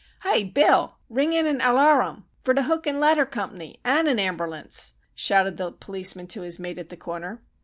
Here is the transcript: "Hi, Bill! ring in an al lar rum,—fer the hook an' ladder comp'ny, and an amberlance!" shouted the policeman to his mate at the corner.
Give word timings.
"Hi, 0.21 0.45
Bill! 0.45 0.97
ring 1.09 1.31
in 1.31 1.45
an 1.45 1.61
al 1.61 1.75
lar 1.75 1.99
rum,—fer 1.99 2.55
the 2.55 2.63
hook 2.63 2.87
an' 2.87 2.99
ladder 2.99 3.23
comp'ny, 3.23 3.79
and 3.85 4.07
an 4.07 4.17
amberlance!" 4.17 4.93
shouted 5.13 5.57
the 5.57 5.71
policeman 5.73 6.25
to 6.29 6.41
his 6.41 6.57
mate 6.57 6.79
at 6.79 6.89
the 6.89 6.97
corner. 6.97 7.43